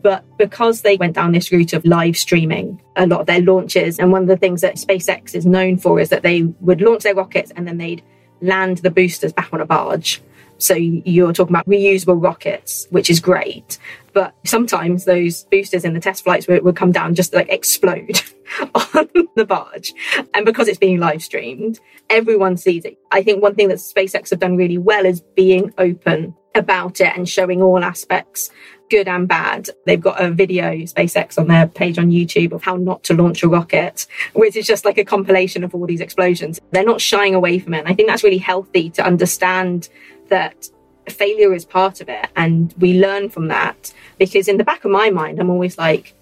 But 0.00 0.24
because 0.38 0.80
they 0.80 0.96
went 0.96 1.16
down 1.16 1.32
this 1.32 1.52
route 1.52 1.74
of 1.74 1.84
live 1.84 2.16
streaming 2.16 2.80
a 2.96 3.06
lot 3.06 3.20
of 3.20 3.26
their 3.26 3.42
launches, 3.42 3.98
and 3.98 4.10
one 4.10 4.22
of 4.22 4.28
the 4.28 4.38
things 4.38 4.62
that 4.62 4.76
SpaceX 4.76 5.34
is 5.34 5.44
known 5.44 5.76
for 5.76 6.00
is 6.00 6.08
that 6.08 6.22
they 6.22 6.44
would 6.60 6.80
launch 6.80 7.02
their 7.02 7.14
rockets 7.14 7.52
and 7.56 7.68
then 7.68 7.76
they'd 7.76 8.02
land 8.40 8.78
the 8.78 8.90
boosters 8.90 9.34
back 9.34 9.52
on 9.52 9.60
a 9.60 9.66
barge. 9.66 10.22
So 10.56 10.72
you're 10.74 11.32
talking 11.34 11.54
about 11.54 11.66
reusable 11.66 12.22
rockets, 12.22 12.86
which 12.88 13.10
is 13.10 13.20
great. 13.20 13.78
But 14.14 14.34
sometimes 14.44 15.04
those 15.04 15.44
boosters 15.44 15.84
in 15.84 15.92
the 15.92 16.00
test 16.00 16.24
flights 16.24 16.46
would, 16.46 16.62
would 16.62 16.76
come 16.76 16.92
down 16.92 17.14
just 17.14 17.34
like 17.34 17.48
explode 17.50 18.22
on 18.74 19.08
the 19.36 19.44
barge. 19.44 19.92
And 20.32 20.46
because 20.46 20.68
it's 20.68 20.78
being 20.78 21.00
live 21.00 21.22
streamed, 21.22 21.80
everyone 22.08 22.56
sees 22.56 22.84
it. 22.84 22.96
I 23.10 23.22
think 23.22 23.42
one 23.42 23.54
thing 23.54 23.68
that 23.68 23.78
SpaceX 23.78 24.30
have 24.30 24.38
done 24.38 24.56
really 24.56 24.78
well 24.78 25.04
is 25.04 25.20
being 25.34 25.74
open 25.78 26.34
about 26.54 27.00
it 27.00 27.12
and 27.16 27.28
showing 27.28 27.60
all 27.60 27.82
aspects 27.82 28.50
good 28.90 29.08
and 29.08 29.26
bad. 29.26 29.68
They've 29.86 30.00
got 30.00 30.22
a 30.22 30.30
video, 30.30 30.72
SpaceX, 30.72 31.38
on 31.38 31.48
their 31.48 31.66
page 31.66 31.98
on 31.98 32.10
YouTube 32.10 32.52
of 32.52 32.62
how 32.62 32.76
not 32.76 33.02
to 33.04 33.14
launch 33.14 33.42
a 33.42 33.48
rocket, 33.48 34.06
which 34.34 34.56
is 34.56 34.66
just 34.66 34.84
like 34.84 34.98
a 34.98 35.04
compilation 35.04 35.64
of 35.64 35.74
all 35.74 35.86
these 35.86 36.00
explosions. 36.00 36.60
They're 36.70 36.84
not 36.84 37.00
shying 37.00 37.34
away 37.34 37.58
from 37.58 37.74
it. 37.74 37.80
And 37.80 37.88
I 37.88 37.94
think 37.94 38.08
that's 38.08 38.22
really 38.22 38.38
healthy 38.38 38.90
to 38.90 39.04
understand 39.04 39.88
that 40.28 40.68
failure 41.08 41.54
is 41.54 41.64
part 41.64 42.00
of 42.00 42.08
it 42.08 42.28
and 42.36 42.74
we 42.78 42.98
learn 42.98 43.28
from 43.28 43.48
that. 43.48 43.92
Because 44.18 44.48
in 44.48 44.56
the 44.56 44.64
back 44.64 44.84
of 44.84 44.90
my 44.90 45.10
mind, 45.10 45.38
I'm 45.38 45.50
always 45.50 45.78
like, 45.78 46.14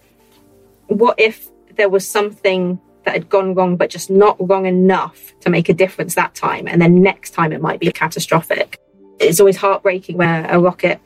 what 0.87 1.19
if 1.19 1.49
there 1.77 1.89
was 1.89 2.09
something 2.09 2.81
that 3.05 3.15
had 3.15 3.29
gone 3.29 3.55
wrong, 3.55 3.77
but 3.77 3.91
just 3.91 4.11
not 4.11 4.37
wrong 4.49 4.67
enough 4.67 5.33
to 5.41 5.51
make 5.51 5.69
a 5.69 5.75
difference 5.75 6.15
that 6.15 6.35
time? 6.35 6.69
And 6.69 6.81
then 6.81 7.03
next 7.03 7.31
time 7.31 7.53
it 7.53 7.61
might 7.61 7.81
be 7.81 7.91
catastrophic. 7.93 8.79
It's 9.19 9.41
always 9.41 9.57
heartbreaking 9.57 10.17
where 10.17 10.47
a 10.51 10.59
rocket 10.59 11.01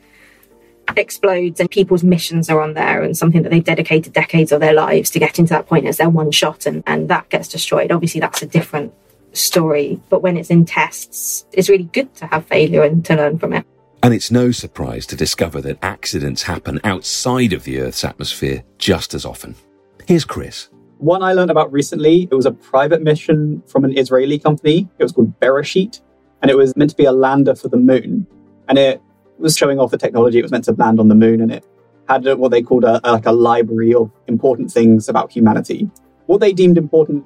explodes 0.95 1.59
and 1.59 1.69
people's 1.69 2.03
missions 2.03 2.49
are 2.49 2.61
on 2.61 2.73
there 2.73 3.03
and 3.03 3.17
something 3.17 3.43
that 3.43 3.49
they've 3.49 3.63
dedicated 3.63 4.13
decades 4.13 4.51
of 4.51 4.61
their 4.61 4.73
lives 4.73 5.09
to 5.11 5.19
getting 5.19 5.45
to 5.45 5.49
that 5.49 5.67
point 5.67 5.85
as 5.85 5.97
their 5.97 6.09
one 6.09 6.31
shot 6.31 6.65
and, 6.65 6.83
and 6.87 7.09
that 7.09 7.29
gets 7.29 7.47
destroyed. 7.47 7.91
Obviously, 7.91 8.21
that's 8.21 8.41
a 8.41 8.45
different 8.45 8.93
story, 9.37 9.99
but 10.09 10.21
when 10.21 10.37
it's 10.37 10.49
in 10.49 10.65
tests, 10.65 11.45
it's 11.53 11.69
really 11.69 11.85
good 11.85 12.13
to 12.15 12.27
have 12.27 12.45
failure 12.45 12.83
and 12.83 13.03
to 13.05 13.15
learn 13.15 13.39
from 13.39 13.53
it. 13.53 13.65
And 14.03 14.13
it's 14.13 14.31
no 14.31 14.51
surprise 14.51 15.05
to 15.07 15.15
discover 15.15 15.59
that 15.61 15.79
accidents 15.81 16.43
happen 16.43 16.79
outside 16.83 17.51
of 17.53 17.63
the 17.63 17.79
Earth's 17.79 18.03
atmosphere 18.03 18.63
just 18.77 19.13
as 19.13 19.25
often. 19.25 19.55
Here's 20.07 20.23
Chris. 20.23 20.69
One 20.99 21.21
I 21.21 21.33
learned 21.33 21.51
about 21.51 21.71
recently, 21.71 22.27
it 22.31 22.35
was 22.35 22.45
a 22.45 22.51
private 22.51 23.01
mission 23.01 23.61
from 23.67 23.83
an 23.83 23.97
Israeli 23.97 24.39
company. 24.39 24.87
It 24.97 25.03
was 25.03 25.11
called 25.11 25.39
Beresheet, 25.39 26.01
and 26.41 26.49
it 26.49 26.55
was 26.55 26.75
meant 26.77 26.91
to 26.91 26.95
be 26.95 27.05
a 27.05 27.11
lander 27.11 27.55
for 27.55 27.67
the 27.67 27.77
moon. 27.77 28.25
And 28.69 28.77
it 28.77 29.01
was 29.37 29.57
showing 29.57 29.79
off 29.79 29.91
the 29.91 29.97
technology. 29.97 30.39
It 30.39 30.43
was 30.43 30.51
meant 30.51 30.63
to 30.65 30.73
land 30.73 30.99
on 30.99 31.07
the 31.07 31.15
moon, 31.15 31.41
and 31.41 31.51
it 31.51 31.65
had 32.07 32.25
what 32.37 32.51
they 32.51 32.61
called 32.61 32.85
a, 32.85 33.01
like 33.03 33.25
a 33.25 33.31
library 33.31 33.93
of 33.93 34.09
important 34.27 34.71
things 34.71 35.09
about 35.09 35.31
humanity. 35.31 35.89
What 36.27 36.39
they 36.39 36.53
deemed 36.53 36.77
important 36.77 37.25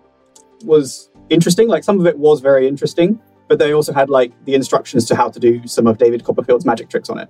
was 0.63 1.10
interesting. 1.31 1.67
Like 1.67 1.83
some 1.83 1.99
of 1.99 2.05
it 2.05 2.17
was 2.17 2.41
very 2.41 2.67
interesting, 2.67 3.19
but 3.47 3.57
they 3.57 3.73
also 3.73 3.93
had 3.93 4.09
like 4.09 4.31
the 4.45 4.53
instructions 4.53 5.05
to 5.05 5.15
how 5.15 5.29
to 5.29 5.39
do 5.39 5.65
some 5.67 5.87
of 5.87 5.97
David 5.97 6.23
Copperfield's 6.23 6.65
magic 6.65 6.89
tricks 6.89 7.09
on 7.09 7.17
it. 7.17 7.29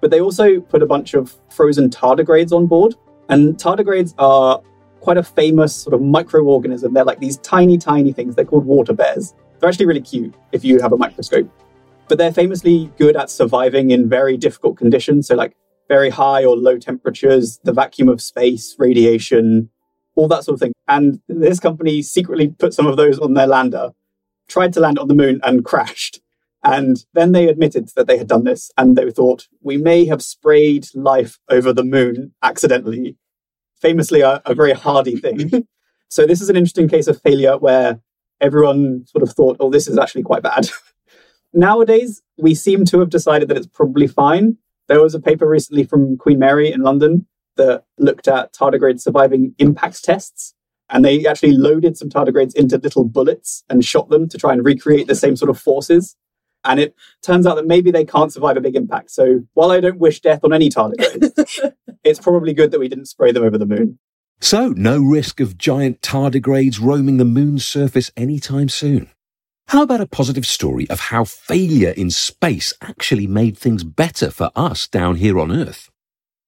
But 0.00 0.10
they 0.10 0.20
also 0.20 0.60
put 0.60 0.82
a 0.82 0.86
bunch 0.86 1.14
of 1.14 1.34
frozen 1.50 1.88
tardigrades 1.88 2.52
on 2.52 2.66
board, 2.66 2.94
and 3.28 3.56
tardigrades 3.56 4.14
are 4.18 4.60
quite 5.00 5.16
a 5.16 5.22
famous 5.22 5.74
sort 5.74 5.94
of 5.94 6.00
microorganism. 6.00 6.92
They're 6.92 7.04
like 7.04 7.20
these 7.20 7.38
tiny, 7.38 7.78
tiny 7.78 8.12
things. 8.12 8.34
They're 8.34 8.44
called 8.44 8.66
water 8.66 8.92
bears. 8.92 9.34
They're 9.58 9.68
actually 9.68 9.86
really 9.86 10.02
cute 10.02 10.34
if 10.52 10.64
you 10.64 10.80
have 10.80 10.92
a 10.92 10.96
microscope. 10.96 11.50
But 12.08 12.18
they're 12.18 12.32
famously 12.32 12.92
good 12.98 13.16
at 13.16 13.30
surviving 13.30 13.90
in 13.90 14.08
very 14.08 14.36
difficult 14.36 14.76
conditions. 14.76 15.28
So, 15.28 15.36
like 15.36 15.56
very 15.88 16.10
high 16.10 16.44
or 16.44 16.54
low 16.54 16.78
temperatures, 16.78 17.60
the 17.64 17.72
vacuum 17.72 18.10
of 18.10 18.20
space, 18.20 18.76
radiation, 18.78 19.70
all 20.14 20.28
that 20.28 20.44
sort 20.44 20.54
of 20.54 20.60
thing. 20.60 20.73
And 20.88 21.20
this 21.28 21.60
company 21.60 22.02
secretly 22.02 22.48
put 22.48 22.74
some 22.74 22.86
of 22.86 22.96
those 22.96 23.18
on 23.18 23.34
their 23.34 23.46
lander, 23.46 23.90
tried 24.48 24.72
to 24.74 24.80
land 24.80 24.98
on 24.98 25.08
the 25.08 25.14
moon 25.14 25.40
and 25.42 25.64
crashed. 25.64 26.20
And 26.62 27.04
then 27.12 27.32
they 27.32 27.48
admitted 27.48 27.90
that 27.94 28.06
they 28.06 28.16
had 28.16 28.26
done 28.26 28.44
this 28.44 28.70
and 28.78 28.96
they 28.96 29.10
thought, 29.10 29.48
we 29.60 29.76
may 29.76 30.06
have 30.06 30.22
sprayed 30.22 30.86
life 30.94 31.38
over 31.50 31.72
the 31.72 31.84
moon 31.84 32.32
accidentally. 32.42 33.16
Famously, 33.80 34.22
a, 34.22 34.40
a 34.46 34.54
very 34.54 34.72
hardy 34.72 35.16
thing. 35.16 35.66
so, 36.08 36.26
this 36.26 36.40
is 36.40 36.48
an 36.48 36.56
interesting 36.56 36.88
case 36.88 37.06
of 37.06 37.20
failure 37.20 37.58
where 37.58 38.00
everyone 38.40 39.04
sort 39.06 39.22
of 39.22 39.32
thought, 39.32 39.58
oh, 39.60 39.70
this 39.70 39.86
is 39.88 39.98
actually 39.98 40.22
quite 40.22 40.42
bad. 40.42 40.70
Nowadays, 41.52 42.22
we 42.38 42.54
seem 42.54 42.84
to 42.86 42.98
have 43.00 43.10
decided 43.10 43.48
that 43.48 43.58
it's 43.58 43.66
probably 43.66 44.06
fine. 44.06 44.56
There 44.88 45.02
was 45.02 45.14
a 45.14 45.20
paper 45.20 45.46
recently 45.46 45.84
from 45.84 46.16
Queen 46.16 46.38
Mary 46.38 46.72
in 46.72 46.80
London 46.80 47.26
that 47.56 47.84
looked 47.98 48.26
at 48.26 48.52
tardigrades 48.52 49.00
surviving 49.00 49.54
impact 49.58 50.02
tests. 50.02 50.54
And 50.90 51.04
they 51.04 51.26
actually 51.26 51.52
loaded 51.52 51.96
some 51.96 52.08
tardigrades 52.08 52.54
into 52.54 52.78
little 52.78 53.04
bullets 53.04 53.64
and 53.70 53.84
shot 53.84 54.10
them 54.10 54.28
to 54.28 54.38
try 54.38 54.52
and 54.52 54.64
recreate 54.64 55.06
the 55.06 55.14
same 55.14 55.36
sort 55.36 55.50
of 55.50 55.58
forces. 55.58 56.16
And 56.64 56.80
it 56.80 56.94
turns 57.22 57.46
out 57.46 57.56
that 57.56 57.66
maybe 57.66 57.90
they 57.90 58.04
can't 58.04 58.32
survive 58.32 58.56
a 58.56 58.60
big 58.60 58.76
impact. 58.76 59.10
So 59.10 59.40
while 59.54 59.70
I 59.70 59.80
don't 59.80 59.98
wish 59.98 60.20
death 60.20 60.40
on 60.44 60.52
any 60.52 60.68
tardigrades, 60.68 61.72
it's 62.04 62.20
probably 62.20 62.52
good 62.52 62.70
that 62.70 62.80
we 62.80 62.88
didn't 62.88 63.06
spray 63.06 63.32
them 63.32 63.44
over 63.44 63.58
the 63.58 63.66
moon. 63.66 63.98
So, 64.40 64.70
no 64.70 65.00
risk 65.00 65.40
of 65.40 65.56
giant 65.56 66.02
tardigrades 66.02 66.80
roaming 66.80 67.16
the 67.16 67.24
moon's 67.24 67.64
surface 67.64 68.10
anytime 68.16 68.68
soon. 68.68 69.08
How 69.68 69.82
about 69.82 70.02
a 70.02 70.06
positive 70.06 70.44
story 70.44 70.88
of 70.90 71.00
how 71.00 71.24
failure 71.24 71.90
in 71.90 72.10
space 72.10 72.74
actually 72.82 73.26
made 73.26 73.56
things 73.56 73.84
better 73.84 74.30
for 74.30 74.50
us 74.54 74.86
down 74.86 75.16
here 75.16 75.38
on 75.38 75.50
Earth? 75.50 75.90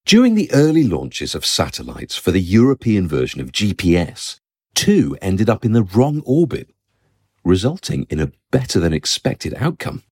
During 0.07 0.37
the 0.37 0.49
early 0.53 0.85
launches 0.85 1.35
of 1.35 1.45
satellites 1.45 2.15
for 2.15 2.31
the 2.31 2.41
European 2.41 3.09
version 3.09 3.41
of 3.41 3.51
GPS, 3.51 4.39
two 4.73 5.19
ended 5.21 5.51
up 5.51 5.65
in 5.65 5.73
the 5.73 5.83
wrong 5.83 6.23
orbit, 6.25 6.71
resulting 7.43 8.07
in 8.09 8.21
a 8.21 8.31
better 8.53 8.79
than 8.79 8.93
expected 8.93 9.53
outcome. 9.59 10.05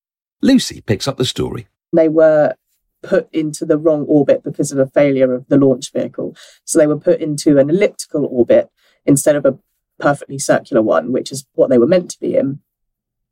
Lucy 0.42 0.80
picks 0.80 1.06
up 1.06 1.16
the 1.16 1.24
story. 1.24 1.68
They 1.92 2.08
were 2.08 2.56
put 3.04 3.32
into 3.32 3.64
the 3.64 3.78
wrong 3.78 4.04
orbit 4.08 4.42
because 4.42 4.72
of 4.72 4.80
a 4.80 4.88
failure 4.88 5.32
of 5.32 5.46
the 5.46 5.58
launch 5.58 5.92
vehicle. 5.92 6.36
So 6.64 6.80
they 6.80 6.88
were 6.88 6.98
put 6.98 7.20
into 7.20 7.58
an 7.58 7.70
elliptical 7.70 8.26
orbit 8.26 8.70
instead 9.06 9.36
of 9.36 9.46
a 9.46 9.60
perfectly 10.00 10.40
circular 10.40 10.82
one, 10.82 11.12
which 11.12 11.30
is 11.30 11.46
what 11.54 11.70
they 11.70 11.78
were 11.78 11.86
meant 11.86 12.10
to 12.10 12.18
be 12.18 12.34
in. 12.34 12.58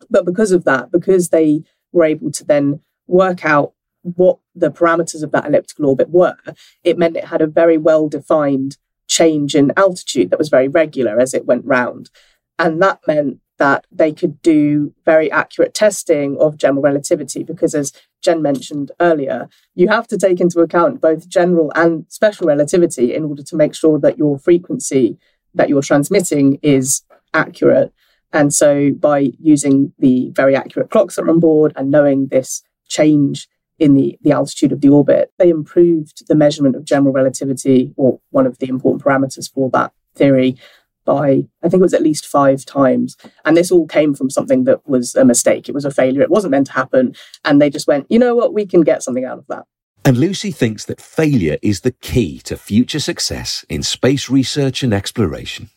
But 0.09 0.25
because 0.25 0.53
of 0.53 0.63
that, 0.63 0.93
because 0.93 1.31
they 1.31 1.65
were 1.91 2.05
able 2.05 2.31
to 2.31 2.45
then 2.45 2.83
work 3.09 3.45
out 3.45 3.73
what 4.03 4.39
the 4.55 4.71
parameters 4.71 5.23
of 5.23 5.33
that 5.33 5.47
elliptical 5.47 5.87
orbit 5.87 6.11
were, 6.11 6.37
it 6.85 6.99
meant 6.99 7.17
it 7.17 7.27
had 7.27 7.43
a 7.43 7.47
very 7.47 7.79
well 7.79 8.09
defined 8.09 8.77
change 9.07 9.55
in 9.55 9.73
altitude 9.77 10.31
that 10.31 10.39
was 10.39 10.49
very 10.49 10.69
regular 10.69 11.21
as 11.21 11.35
it 11.35 11.47
went 11.47 11.65
round. 11.65 12.11
And 12.59 12.81
that 12.83 13.01
meant 13.07 13.41
that 13.59 13.87
they 13.93 14.13
could 14.13 14.43
do 14.43 14.93
very 15.05 15.31
accurate 15.31 15.75
testing 15.75 16.37
of 16.41 16.57
general 16.57 16.83
relativity 16.83 17.45
because, 17.45 17.75
as 17.75 17.93
Jen 18.21 18.43
mentioned 18.43 18.91
earlier, 19.01 19.49
you 19.75 19.89
have 19.89 20.09
to 20.09 20.19
take 20.19 20.41
into 20.41 20.61
account 20.61 21.01
both 21.01 21.29
general 21.29 21.71
and 21.75 22.07
special 22.09 22.47
relativity 22.47 23.15
in 23.15 23.25
order 23.25 23.43
to 23.43 23.57
make 23.57 23.75
sure 23.75 23.99
that 24.01 24.19
your 24.19 24.39
frequency 24.39 25.19
that 25.55 25.69
you're 25.69 25.83
transmitting 25.83 26.59
is 26.63 27.03
accurate. 27.35 27.93
And 28.33 28.53
so, 28.53 28.91
by 28.93 29.33
using 29.39 29.93
the 29.99 30.31
very 30.31 30.57
accurate 30.57 30.91
clocks 30.91 31.17
that 31.17 31.23
are 31.23 31.31
on 31.31 31.41
board 31.41 31.73
and 31.77 31.91
knowing 31.91 32.29
this 32.29 32.63
change 32.89 33.49
in 33.83 33.95
the, 33.95 34.17
the 34.23 34.31
altitude 34.31 34.71
of 34.71 34.81
the 34.81 34.89
orbit, 34.89 35.33
they 35.39 35.49
improved 35.49 36.29
the 36.29 36.37
measurement 36.37 36.77
of 36.77 36.85
general 36.85 37.13
relativity, 37.13 37.93
or 37.97 38.21
one 38.31 38.47
of 38.47 38.59
the 38.59 38.69
important 38.69 39.03
parameters 39.03 39.53
for 39.53 39.69
that 39.71 39.93
theory, 40.15 40.57
by 41.05 41.43
I 41.65 41.69
think 41.69 41.81
it 41.81 41.89
was 41.91 41.95
at 41.95 42.03
least 42.03 42.25
five 42.25 42.65
times. 42.65 43.17
And 43.45 43.57
this 43.57 43.73
all 43.73 43.89
came 43.89 44.15
from 44.15 44.31
something 44.31 44.63
that 44.65 44.89
was 44.89 45.17
a 45.17 45.25
mistake. 45.25 45.69
It 45.69 45.75
was 45.75 45.85
a 45.85 45.91
failure. 45.91 46.23
It 46.23 46.31
wasn't 46.31 46.53
meant 46.53 46.69
to 46.69 46.75
happen. 46.75 47.17
And 47.45 47.61
they 47.61 47.71
just 47.71 47.89
went, 47.89 48.07
you 48.09 48.21
know 48.21 48.37
what, 48.37 48.55
we 48.55 48.67
can 48.67 48.83
get 48.83 49.03
something 49.03 49.25
out 49.25 49.39
of 49.39 49.47
that. 49.49 49.65
And 50.05 50.17
Lucy 50.17 50.53
thinks 50.53 50.85
that 50.85 51.01
failure 51.01 51.59
is 51.61 51.81
the 51.81 51.91
key 51.91 52.39
to 52.45 52.57
future 52.57 53.01
success 53.01 53.65
in 53.69 53.83
space 53.83 54.31
research 54.31 54.85
and 54.85 54.95
exploration. 54.95 55.71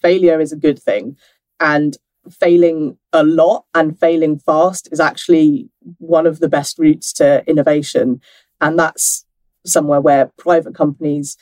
Failure 0.00 0.40
is 0.40 0.50
a 0.50 0.56
good 0.56 0.82
thing. 0.82 1.16
And 1.60 1.96
failing 2.30 2.96
a 3.12 3.24
lot 3.24 3.64
and 3.74 3.98
failing 3.98 4.38
fast 4.38 4.88
is 4.92 5.00
actually 5.00 5.68
one 5.98 6.26
of 6.26 6.40
the 6.40 6.48
best 6.48 6.78
routes 6.78 7.12
to 7.14 7.44
innovation. 7.46 8.20
And 8.60 8.78
that's 8.78 9.24
somewhere 9.64 10.00
where 10.00 10.32
private 10.38 10.74
companies 10.74 11.36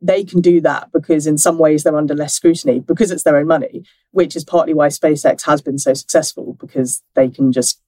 they 0.00 0.22
can 0.24 0.40
do 0.40 0.60
that 0.60 0.90
because 0.92 1.26
in 1.26 1.36
some 1.36 1.58
ways 1.58 1.82
they're 1.82 1.96
under 1.96 2.14
less 2.14 2.34
scrutiny 2.34 2.80
because 2.80 3.10
it's 3.10 3.24
their 3.24 3.36
own 3.36 3.46
money, 3.46 3.82
which 4.12 4.36
is 4.36 4.44
partly 4.44 4.74
why 4.74 4.88
SpaceX 4.88 5.42
has 5.42 5.60
been 5.60 5.78
so 5.78 5.92
successful 5.94 6.56
because 6.60 7.02
they 7.14 7.28
can 7.28 7.52
just 7.52 7.80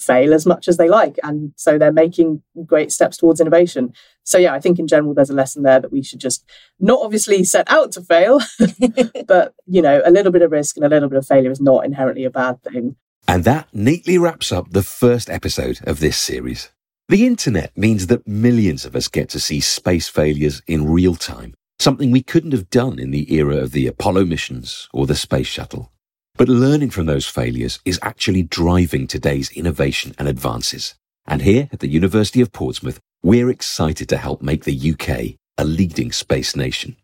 fail 0.00 0.34
as 0.34 0.46
much 0.46 0.68
as 0.68 0.76
they 0.76 0.88
like. 0.88 1.18
And 1.22 1.52
so 1.56 1.78
they're 1.78 1.92
making 1.92 2.42
great 2.64 2.92
steps 2.92 3.16
towards 3.16 3.40
innovation. 3.40 3.92
So, 4.24 4.38
yeah, 4.38 4.54
I 4.54 4.60
think 4.60 4.78
in 4.78 4.86
general, 4.86 5.14
there's 5.14 5.30
a 5.30 5.34
lesson 5.34 5.62
there 5.62 5.80
that 5.80 5.92
we 5.92 6.02
should 6.02 6.20
just 6.20 6.44
not 6.80 7.00
obviously 7.02 7.44
set 7.44 7.70
out 7.70 7.92
to 7.92 8.00
fail, 8.00 8.40
but, 9.26 9.54
you 9.66 9.82
know, 9.82 10.02
a 10.04 10.10
little 10.10 10.32
bit 10.32 10.42
of 10.42 10.50
risk 10.50 10.76
and 10.76 10.84
a 10.84 10.88
little 10.88 11.08
bit 11.08 11.18
of 11.18 11.26
failure 11.26 11.50
is 11.50 11.60
not 11.60 11.84
inherently 11.84 12.24
a 12.24 12.30
bad 12.30 12.62
thing. 12.62 12.96
And 13.28 13.44
that 13.44 13.68
neatly 13.72 14.18
wraps 14.18 14.52
up 14.52 14.70
the 14.70 14.82
first 14.82 15.28
episode 15.28 15.80
of 15.84 16.00
this 16.00 16.16
series. 16.16 16.70
The 17.08 17.26
internet 17.26 17.76
means 17.76 18.08
that 18.08 18.26
millions 18.26 18.84
of 18.84 18.96
us 18.96 19.08
get 19.08 19.28
to 19.30 19.40
see 19.40 19.60
space 19.60 20.08
failures 20.08 20.62
in 20.66 20.90
real 20.90 21.14
time, 21.14 21.54
something 21.78 22.10
we 22.10 22.22
couldn't 22.22 22.52
have 22.52 22.70
done 22.70 22.98
in 22.98 23.10
the 23.10 23.32
era 23.34 23.56
of 23.56 23.72
the 23.72 23.86
Apollo 23.86 24.24
missions 24.24 24.88
or 24.92 25.06
the 25.06 25.14
space 25.14 25.46
shuttle. 25.46 25.92
But 26.36 26.48
learning 26.48 26.90
from 26.90 27.06
those 27.06 27.26
failures 27.26 27.80
is 27.86 27.98
actually 28.02 28.42
driving 28.42 29.06
today's 29.06 29.50
innovation 29.52 30.14
and 30.18 30.28
advances. 30.28 30.94
And 31.26 31.40
here 31.42 31.68
at 31.72 31.80
the 31.80 31.88
University 31.88 32.42
of 32.42 32.52
Portsmouth, 32.52 33.00
we're 33.22 33.48
excited 33.48 34.08
to 34.10 34.18
help 34.18 34.42
make 34.42 34.64
the 34.64 34.92
UK 34.92 35.38
a 35.56 35.64
leading 35.64 36.12
space 36.12 36.54
nation. 36.54 36.96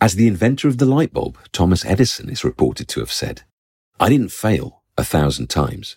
As 0.00 0.14
the 0.14 0.26
inventor 0.26 0.66
of 0.66 0.78
the 0.78 0.86
light 0.86 1.12
bulb, 1.12 1.36
Thomas 1.52 1.84
Edison 1.84 2.30
is 2.30 2.42
reported 2.42 2.88
to 2.88 3.00
have 3.00 3.12
said, 3.12 3.42
I 4.00 4.08
didn't 4.08 4.32
fail 4.32 4.82
a 4.96 5.04
thousand 5.04 5.50
times. 5.50 5.96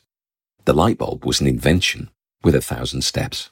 The 0.66 0.74
light 0.74 0.98
bulb 0.98 1.24
was 1.24 1.40
an 1.40 1.48
invention 1.48 2.10
with 2.44 2.54
a 2.54 2.62
thousand 2.62 3.04
steps. 3.04 3.50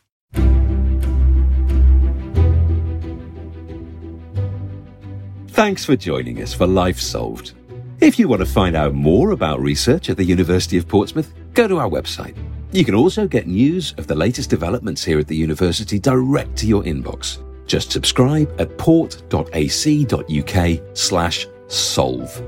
Thanks 5.47 5.85
for 5.85 5.95
joining 5.95 6.41
us 6.41 6.53
for 6.53 6.67
Life 6.67 6.99
Solved. 6.99 7.53
If 8.01 8.17
you 8.17 8.27
want 8.27 8.39
to 8.39 8.47
find 8.47 8.75
out 8.75 8.95
more 8.95 9.29
about 9.29 9.61
research 9.61 10.09
at 10.09 10.17
the 10.17 10.23
University 10.23 10.75
of 10.75 10.87
Portsmouth, 10.87 11.31
go 11.53 11.67
to 11.67 11.77
our 11.77 11.87
website. 11.87 12.35
You 12.71 12.83
can 12.83 12.95
also 12.95 13.27
get 13.27 13.45
news 13.45 13.93
of 13.99 14.07
the 14.07 14.15
latest 14.15 14.49
developments 14.49 15.03
here 15.03 15.19
at 15.19 15.27
the 15.27 15.35
university 15.35 15.99
direct 15.99 16.57
to 16.57 16.65
your 16.65 16.81
inbox. 16.81 17.37
Just 17.67 17.91
subscribe 17.91 18.51
at 18.59 18.75
port.ac.uk 18.79 20.79
slash 20.97 21.47
solve. 21.67 22.41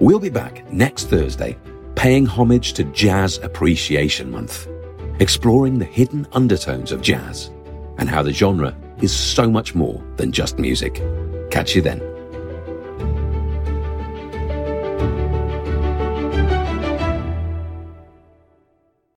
We'll 0.00 0.18
be 0.18 0.30
back 0.30 0.72
next 0.72 1.10
Thursday, 1.10 1.58
paying 1.94 2.24
homage 2.24 2.72
to 2.72 2.84
Jazz 2.84 3.36
Appreciation 3.42 4.30
Month, 4.30 4.66
exploring 5.20 5.78
the 5.78 5.84
hidden 5.84 6.26
undertones 6.32 6.90
of 6.90 7.02
jazz 7.02 7.50
and 7.98 8.08
how 8.08 8.22
the 8.22 8.32
genre 8.32 8.74
is 9.02 9.14
so 9.14 9.50
much 9.50 9.74
more 9.74 10.02
than 10.16 10.32
just 10.32 10.58
music. 10.58 11.02
Catch 11.50 11.76
you 11.76 11.82
then. 11.82 12.13